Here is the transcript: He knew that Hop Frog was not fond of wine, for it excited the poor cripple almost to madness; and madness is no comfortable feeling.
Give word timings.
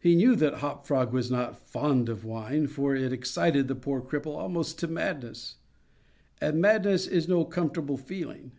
He 0.00 0.16
knew 0.16 0.34
that 0.34 0.54
Hop 0.54 0.84
Frog 0.84 1.12
was 1.12 1.30
not 1.30 1.56
fond 1.56 2.08
of 2.08 2.24
wine, 2.24 2.66
for 2.66 2.96
it 2.96 3.12
excited 3.12 3.68
the 3.68 3.76
poor 3.76 4.00
cripple 4.02 4.34
almost 4.36 4.76
to 4.80 4.88
madness; 4.88 5.54
and 6.40 6.60
madness 6.60 7.06
is 7.06 7.28
no 7.28 7.44
comfortable 7.44 7.96
feeling. 7.96 8.50